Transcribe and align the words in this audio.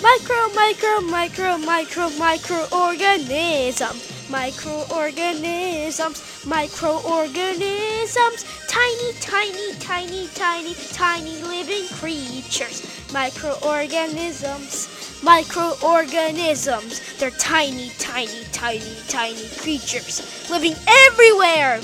Micro, 0.00 0.48
micro, 0.54 1.00
micro, 1.00 1.58
micro, 1.58 2.08
microorganism. 2.10 4.30
Microorganisms, 4.30 6.46
microorganisms, 6.46 8.44
tiny, 8.68 9.12
tiny, 9.20 9.74
tiny, 9.80 10.28
tiny, 10.34 10.74
tiny 10.92 11.42
living 11.42 11.88
creatures. 11.98 12.80
Microorganisms, 13.12 14.88
microorganisms. 15.24 17.00
They're 17.18 17.30
tiny, 17.30 17.90
tiny, 17.98 18.44
tiny, 18.52 18.94
tiny 19.08 19.48
creatures 19.58 20.48
living 20.48 20.76
everywhere. 20.86 21.80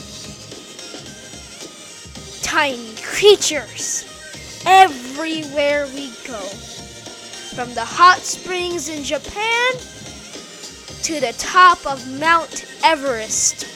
Tiny 2.42 2.94
creatures 3.02 4.04
everywhere 4.64 5.88
we 5.88 6.12
go. 6.29 6.73
From 7.54 7.72
the 7.75 7.85
hot 7.85 8.18
springs 8.18 8.89
in 8.89 9.04
Japan 9.04 9.72
to 11.04 11.21
the 11.21 11.32
top 11.39 11.86
of 11.86 12.04
Mount 12.18 12.64
Everest. 12.82 13.68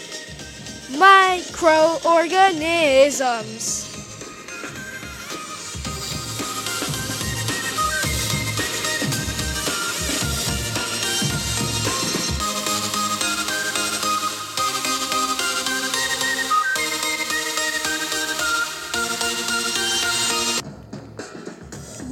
Microorganisms. 0.98 3.87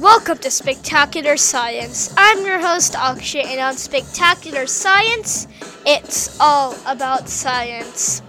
Welcome 0.07 0.37
to 0.37 0.49
Spectacular 0.49 1.35
Science. 1.35 2.13
I'm 2.17 2.45
your 2.45 2.59
host 2.59 2.95
Akshay, 2.95 3.43
and 3.43 3.59
on 3.59 3.75
Spectacular 3.75 4.65
Science, 4.65 5.49
it's 5.85 6.39
all 6.39 6.77
about 6.87 7.27
science. 7.27 8.21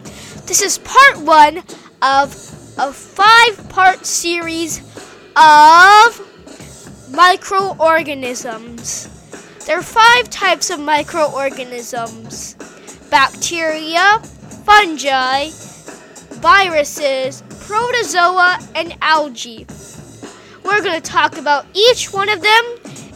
This 0.47 0.61
is 0.61 0.79
part 0.79 1.19
one 1.19 1.59
of 2.03 2.35
a 2.79 2.93
five 2.93 3.69
part 3.69 4.05
series 4.05 4.81
of 5.37 6.21
microorganisms. 7.13 9.09
There 9.65 9.79
are 9.79 9.83
five 9.83 10.29
types 10.31 10.71
of 10.71 10.81
microorganisms 10.81 12.57
bacteria, 13.09 14.19
fungi, 14.67 15.51
viruses, 16.41 17.45
protozoa, 17.61 18.59
and 18.75 18.99
algae. 19.01 19.65
We're 20.69 20.83
going 20.83 21.01
to 21.01 21.11
talk 21.11 21.39
about 21.39 21.65
each 21.73 22.13
one 22.13 22.29
of 22.29 22.43
them 22.43 22.65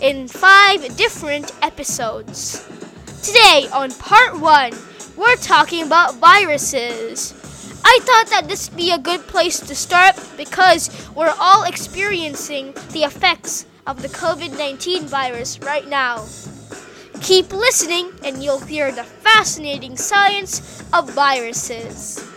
in 0.00 0.26
five 0.26 0.96
different 0.96 1.52
episodes. 1.60 2.66
Today, 3.22 3.68
on 3.74 3.90
part 3.90 4.40
one, 4.40 4.72
we're 5.18 5.36
talking 5.36 5.84
about 5.84 6.16
viruses. 6.16 7.34
I 7.84 7.98
thought 8.04 8.28
that 8.30 8.48
this 8.48 8.70
would 8.70 8.76
be 8.78 8.90
a 8.90 8.98
good 8.98 9.20
place 9.26 9.60
to 9.60 9.74
start 9.74 10.18
because 10.38 10.88
we're 11.14 11.34
all 11.38 11.64
experiencing 11.64 12.72
the 12.92 13.04
effects 13.04 13.66
of 13.86 14.00
the 14.00 14.08
COVID 14.08 14.56
19 14.56 15.02
virus 15.02 15.60
right 15.60 15.86
now. 15.86 16.24
Keep 17.20 17.52
listening, 17.52 18.12
and 18.24 18.42
you'll 18.42 18.60
hear 18.60 18.90
the 18.90 19.04
fascinating 19.04 19.98
science 19.98 20.82
of 20.94 21.10
viruses. 21.10 22.31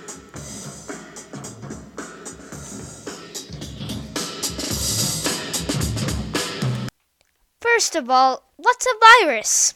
First 7.75 7.97
of 7.97 8.09
all, 8.09 8.41
what's 8.55 8.85
a 8.85 9.21
virus? 9.21 9.73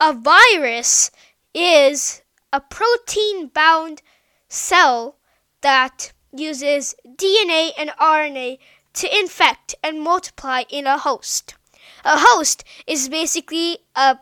A 0.00 0.12
virus 0.12 1.10
is 1.52 2.22
a 2.52 2.60
protein 2.60 3.48
bound 3.48 4.02
cell 4.48 5.16
that 5.60 6.12
uses 6.32 6.94
DNA 7.04 7.72
and 7.76 7.90
RNA 8.00 8.58
to 8.92 9.18
infect 9.18 9.74
and 9.82 10.00
multiply 10.00 10.62
in 10.70 10.86
a 10.86 10.96
host. 10.96 11.56
A 12.04 12.20
host 12.20 12.62
is 12.86 13.08
basically 13.08 13.78
a, 13.96 14.20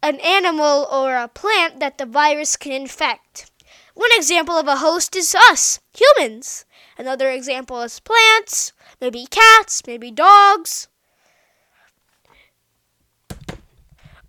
an 0.00 0.20
animal 0.20 0.86
or 0.92 1.16
a 1.16 1.26
plant 1.26 1.80
that 1.80 1.98
the 1.98 2.06
virus 2.06 2.56
can 2.56 2.70
infect. 2.70 3.50
One 3.94 4.10
example 4.12 4.54
of 4.54 4.68
a 4.68 4.76
host 4.76 5.16
is 5.16 5.34
us, 5.34 5.80
humans. 5.92 6.66
Another 6.96 7.32
example 7.32 7.82
is 7.82 7.98
plants, 7.98 8.72
maybe 9.00 9.26
cats, 9.26 9.82
maybe 9.88 10.12
dogs. 10.12 10.86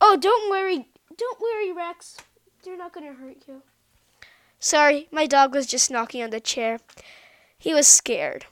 Oh, 0.07 0.15
don't 0.15 0.51
worry. 0.51 0.87
Don't 1.17 1.41
worry, 1.41 1.71
Rex. 1.71 2.17
They're 2.63 2.77
not 2.77 2.93
going 2.93 3.07
to 3.07 3.19
hurt 3.19 3.37
you. 3.47 3.63
Sorry, 4.59 5.07
my 5.11 5.25
dog 5.25 5.55
was 5.55 5.65
just 5.65 5.89
knocking 5.89 6.21
on 6.21 6.29
the 6.29 6.39
chair. 6.39 6.79
He 7.57 7.73
was 7.73 7.87
scared. 7.87 8.45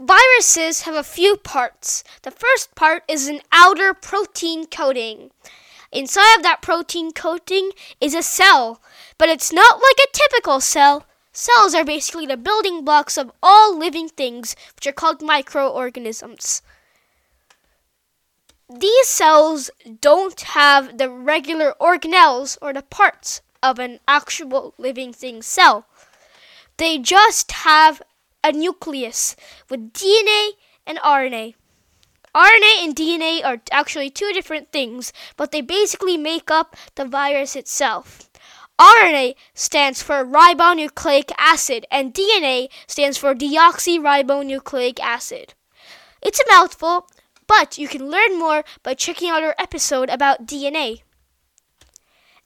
Viruses 0.00 0.82
have 0.82 0.94
a 0.94 1.02
few 1.02 1.36
parts. 1.36 2.02
The 2.22 2.30
first 2.30 2.74
part 2.74 3.02
is 3.06 3.28
an 3.28 3.42
outer 3.52 3.92
protein 3.92 4.64
coating. 4.66 5.30
Inside 5.92 6.36
of 6.36 6.42
that 6.42 6.62
protein 6.62 7.12
coating 7.12 7.72
is 8.00 8.14
a 8.14 8.22
cell, 8.22 8.80
but 9.18 9.28
it's 9.28 9.52
not 9.52 9.74
like 9.74 10.08
a 10.08 10.12
typical 10.16 10.62
cell. 10.62 11.04
Cells 11.32 11.74
are 11.74 11.84
basically 11.84 12.24
the 12.24 12.38
building 12.38 12.82
blocks 12.82 13.18
of 13.18 13.30
all 13.42 13.78
living 13.78 14.08
things, 14.08 14.56
which 14.74 14.86
are 14.86 14.92
called 14.92 15.20
microorganisms 15.20 16.62
these 18.68 19.08
cells 19.08 19.70
don't 20.00 20.40
have 20.40 20.98
the 20.98 21.10
regular 21.10 21.74
organelles 21.80 22.56
or 22.62 22.72
the 22.72 22.82
parts 22.82 23.42
of 23.62 23.78
an 23.78 24.00
actual 24.08 24.74
living 24.78 25.12
thing 25.12 25.42
cell. 25.42 25.86
They 26.76 26.98
just 26.98 27.52
have 27.52 28.02
a 28.42 28.52
nucleus 28.52 29.36
with 29.68 29.92
DNA 29.92 30.50
and 30.86 30.98
RNA. 30.98 31.54
RNA 32.34 32.84
and 32.84 32.96
DNA 32.96 33.44
are 33.44 33.60
actually 33.70 34.10
two 34.10 34.32
different 34.32 34.72
things, 34.72 35.12
but 35.36 35.52
they 35.52 35.60
basically 35.60 36.16
make 36.16 36.50
up 36.50 36.76
the 36.96 37.04
virus 37.04 37.54
itself. 37.54 38.28
RNA 38.78 39.36
stands 39.54 40.02
for 40.02 40.24
ribonucleic 40.24 41.30
acid, 41.38 41.86
and 41.92 42.12
DNA 42.12 42.68
stands 42.88 43.16
for 43.16 43.34
deoxyribonucleic 43.34 44.98
acid. 44.98 45.54
It's 46.20 46.40
a 46.40 46.50
mouthful, 46.50 47.06
but 47.46 47.78
you 47.78 47.88
can 47.88 48.10
learn 48.10 48.38
more 48.38 48.64
by 48.82 48.94
checking 48.94 49.30
out 49.30 49.42
our 49.42 49.54
episode 49.58 50.08
about 50.08 50.46
DNA. 50.46 51.02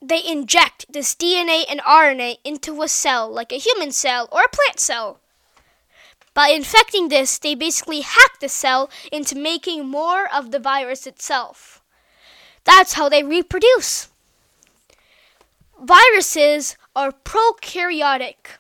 They 0.01 0.25
inject 0.25 0.87
this 0.93 1.15
DNA 1.15 1.65
and 1.69 1.81
RNA 1.81 2.39
into 2.45 2.83
a 2.83 2.89
cell, 2.89 3.29
like 3.29 3.53
a 3.53 3.59
human 3.59 3.91
cell 3.91 4.29
or 4.31 4.43
a 4.43 4.49
plant 4.49 4.79
cell. 4.79 5.21
By 6.35 6.51
infecting 6.51 7.09
this, 7.09 7.37
they 7.37 7.57
basically 7.57 8.03
hack 8.03 8.39
the 8.41 8.49
cell 8.49 8.91
into 9.11 9.35
making 9.35 9.89
more 9.89 10.33
of 10.33 10.53
the 10.53 10.61
virus 10.61 11.05
itself. 11.05 11.83
That's 12.63 12.93
how 12.93 13.09
they 13.09 13.25
reproduce. 13.25 14.09
Viruses 15.81 16.77
are 16.95 17.13
prokaryotic. 17.13 18.59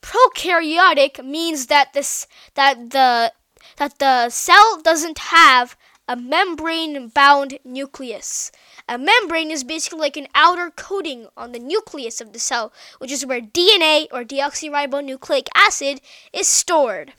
Prokaryotic 0.00 1.24
means 1.24 1.66
that 1.66 1.92
this 1.92 2.26
that 2.54 2.90
the 2.90 3.32
that 3.80 3.98
the 3.98 4.28
cell 4.28 4.78
doesn't 4.82 5.18
have 5.32 5.74
a 6.06 6.14
membrane 6.14 7.08
bound 7.08 7.58
nucleus. 7.64 8.52
A 8.86 8.98
membrane 8.98 9.50
is 9.50 9.64
basically 9.64 10.00
like 10.00 10.18
an 10.18 10.28
outer 10.34 10.70
coating 10.70 11.28
on 11.34 11.52
the 11.52 11.58
nucleus 11.58 12.20
of 12.20 12.34
the 12.34 12.38
cell, 12.38 12.74
which 12.98 13.10
is 13.10 13.24
where 13.24 13.40
DNA 13.40 14.06
or 14.12 14.22
deoxyribonucleic 14.22 15.48
acid 15.54 16.02
is 16.30 16.46
stored. 16.46 17.14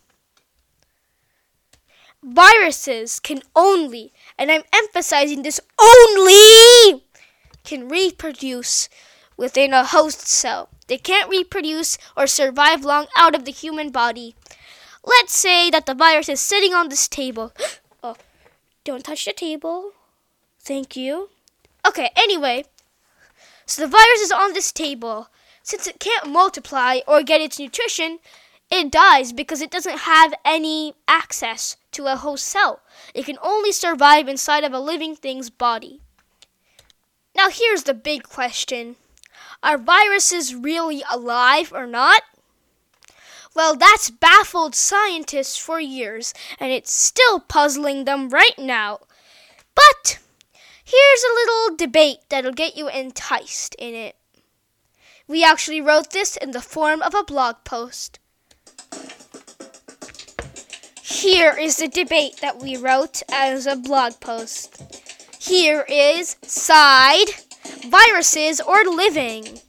Viruses 2.22 3.20
can 3.20 3.42
only, 3.56 4.14
and 4.38 4.52
I'm 4.52 4.62
emphasizing 4.72 5.42
this 5.42 5.60
only, 5.82 7.04
can 7.64 7.90
reproduce 7.90 8.88
within 9.36 9.74
a 9.74 9.84
host 9.84 10.28
cell. 10.28 10.70
They 10.86 11.00
can't 11.00 11.28
reproduce 11.28 11.98
or 12.16 12.28
survive 12.28 12.86
long 12.86 13.08
out 13.18 13.34
of 13.34 13.46
the 13.46 13.52
human 13.52 13.90
body 13.90 14.36
Let's 15.04 15.34
say 15.34 15.70
that 15.70 15.86
the 15.86 15.94
virus 15.94 16.30
is 16.30 16.40
sitting 16.40 16.74
on 16.74 16.90
this 16.90 17.08
table. 17.08 17.54
oh, 18.04 18.16
don't 18.84 19.04
touch 19.04 19.26
the 19.26 19.34
table. 19.34 19.92
Thank 20.60 20.96
you. 20.96 21.30
Okay, 21.86 22.10
anyway, 22.16 22.66
so 23.66 23.82
the 23.82 23.88
virus 23.88 24.22
is 24.22 24.32
on 24.32 24.54
this 24.54 24.72
table. 24.72 25.30
Since 25.64 25.88
it 25.88 26.00
can't 26.00 26.28
multiply 26.28 27.00
or 27.08 27.24
get 27.24 27.42
its 27.42 27.60
nutrition, 27.60 28.20
it 28.70 28.92
dies 28.92 29.34
because 29.34 29.62
it 29.62 29.72
doesn't 29.72 30.00
have 30.00 30.34
any 30.46 30.94
access 31.08 31.78
to 31.92 32.08
a 32.08 32.16
host 32.16 32.46
cell. 32.46 32.82
It 33.14 33.26
can 33.26 33.38
only 33.44 33.72
survive 33.72 34.28
inside 34.28 34.64
of 34.64 34.74
a 34.74 34.80
living 34.80 35.16
thing's 35.16 35.50
body. 35.50 36.02
Now, 37.36 37.50
here's 37.50 37.84
the 37.84 37.94
big 37.94 38.24
question 38.24 38.96
Are 39.64 39.78
viruses 39.78 40.56
really 40.56 41.04
alive 41.12 41.72
or 41.74 41.88
not? 41.88 42.24
Well, 43.54 43.76
that's 43.76 44.10
baffled 44.10 44.76
scientists 44.76 45.58
for 45.58 45.80
years, 45.80 46.34
and 46.60 46.72
it's 46.72 46.92
still 46.92 47.40
puzzling 47.40 48.06
them 48.06 48.30
right 48.30 48.58
now. 48.58 49.00
But 49.76 50.20
here's 50.84 51.24
a 51.24 51.34
little 51.34 51.76
debate 51.76 52.20
that'll 52.30 52.54
get 52.54 52.78
you 52.78 52.88
enticed 52.88 53.76
in 53.76 53.94
it. 53.94 54.16
We 55.28 55.44
actually 55.44 55.82
wrote 55.82 56.12
this 56.12 56.38
in 56.38 56.52
the 56.52 56.62
form 56.62 57.02
of 57.02 57.14
a 57.14 57.24
blog 57.24 57.58
post. 57.66 58.20
Here 61.02 61.56
is 61.58 61.78
the 61.78 61.88
debate 61.88 62.38
that 62.42 62.60
we 62.60 62.78
wrote 62.78 63.22
as 63.32 63.68
a 63.68 63.76
blog 63.76 64.14
post. 64.22 64.82
Here 65.40 65.86
is 65.90 66.38
side 66.42 67.28
viruses 67.86 68.62
or 68.62 68.84
living. 68.86 69.60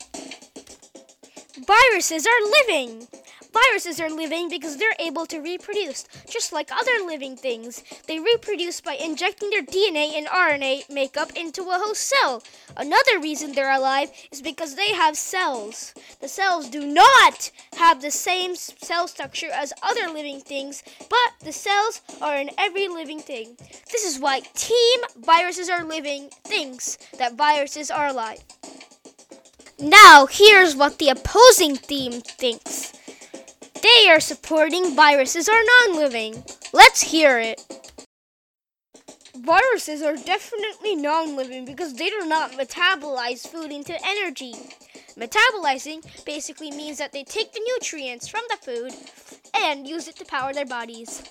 Viruses 1.67 2.27
are 2.27 2.51
living. 2.51 3.09
Viruses 3.53 4.01
are 4.01 4.11
living 4.11 4.49
because 4.49 4.77
they're 4.77 4.97
able 4.99 5.27
to 5.27 5.41
reproduce, 5.41 6.07
just 6.29 6.53
like 6.53 6.71
other 6.73 7.05
living 7.05 7.37
things. 7.37 7.83
They 8.07 8.19
reproduce 8.19 8.81
by 8.81 8.95
injecting 8.95 9.51
their 9.51 9.63
DNA 9.63 10.17
and 10.17 10.27
RNA 10.27 10.91
makeup 10.91 11.33
into 11.37 11.63
a 11.63 11.79
host 11.79 12.09
cell. 12.09 12.43
Another 12.77 13.19
reason 13.21 13.53
they're 13.53 13.71
alive 13.71 14.11
is 14.31 14.41
because 14.41 14.75
they 14.75 14.93
have 14.93 15.17
cells. 15.17 15.93
The 16.21 16.29
cells 16.29 16.71
do 16.71 16.87
not 16.87 17.51
have 17.77 18.01
the 18.01 18.11
same 18.11 18.57
cell 18.57 19.07
structure 19.07 19.51
as 19.53 19.73
other 19.83 20.09
living 20.09 20.41
things, 20.41 20.83
but 21.11 21.45
the 21.45 21.53
cells 21.53 22.01
are 22.21 22.37
in 22.37 22.51
every 22.57 22.89
living 22.89 23.21
thing. 23.21 23.57
This 23.91 24.05
is 24.05 24.19
why 24.19 24.41
Team 24.55 25.01
Viruses 25.17 25.69
Are 25.69 25.85
Living 25.85 26.31
thinks 26.45 26.97
that 27.19 27.35
viruses 27.35 27.91
are 27.91 28.07
alive. 28.07 28.43
Now, 29.79 30.27
here's 30.31 30.77
what 30.77 30.99
the 30.99 31.09
opposing 31.09 31.77
team 31.77 32.21
thinks. 32.21 32.62
They 34.03 34.11
are 34.11 34.19
supporting 34.19 34.97
viruses 34.97 35.49
are 35.49 35.63
non 35.87 35.97
living. 35.97 36.43
Let's 36.73 37.03
hear 37.03 37.39
it. 37.39 37.63
Viruses 39.37 40.03
are 40.03 40.17
definitely 40.17 40.97
non 40.97 41.37
living 41.37 41.65
because 41.65 41.95
they 41.95 42.11
do 42.11 42.27
not 42.27 42.51
metabolize 42.51 43.47
food 43.47 43.71
into 43.71 43.97
energy. 44.05 44.55
Metabolizing 45.17 46.03
basically 46.25 46.73
means 46.73 46.99
that 46.99 47.13
they 47.13 47.23
take 47.23 47.53
the 47.53 47.63
nutrients 47.75 48.27
from 48.27 48.43
the 48.51 48.57
food 48.57 48.93
and 49.57 49.87
use 49.87 50.09
it 50.09 50.17
to 50.17 50.25
power 50.25 50.53
their 50.53 50.67
bodies. 50.67 51.23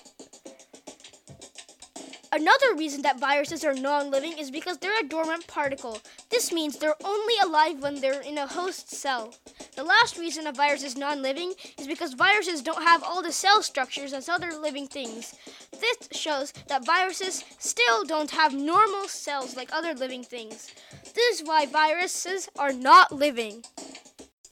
Another 2.32 2.74
reason 2.74 3.02
that 3.02 3.20
viruses 3.20 3.66
are 3.66 3.74
non 3.74 4.10
living 4.10 4.32
is 4.38 4.50
because 4.50 4.78
they're 4.78 4.98
a 4.98 5.06
dormant 5.06 5.46
particle. 5.46 5.98
This 6.30 6.50
means 6.50 6.78
they're 6.78 7.04
only 7.04 7.34
alive 7.44 7.82
when 7.82 8.00
they're 8.00 8.22
in 8.22 8.38
a 8.38 8.46
host 8.46 8.90
cell. 8.90 9.34
The 9.82 9.88
last 9.88 10.16
reason 10.16 10.46
a 10.46 10.52
virus 10.52 10.84
is 10.84 10.96
non 10.96 11.22
living 11.22 11.54
is 11.76 11.88
because 11.88 12.14
viruses 12.14 12.62
don't 12.62 12.84
have 12.84 13.02
all 13.02 13.20
the 13.20 13.32
cell 13.32 13.64
structures 13.64 14.12
as 14.12 14.28
other 14.28 14.52
living 14.52 14.86
things. 14.86 15.34
This 15.72 16.08
shows 16.12 16.52
that 16.68 16.86
viruses 16.86 17.42
still 17.58 18.04
don't 18.04 18.30
have 18.30 18.54
normal 18.54 19.08
cells 19.08 19.56
like 19.56 19.70
other 19.72 19.92
living 19.92 20.22
things. 20.22 20.72
This 21.16 21.40
is 21.40 21.48
why 21.48 21.66
viruses 21.66 22.48
are 22.56 22.72
not 22.72 23.10
living. 23.10 23.64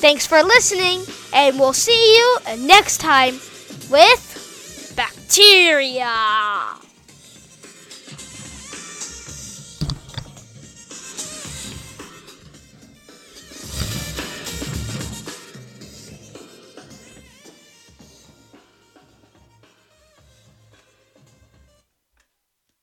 Thanks 0.01 0.25
for 0.25 0.41
listening, 0.41 1.03
and 1.31 1.59
we'll 1.59 1.73
see 1.73 2.15
you 2.15 2.39
next 2.57 2.97
time 2.97 3.39
with 3.91 4.30
bacteria. 5.31 6.90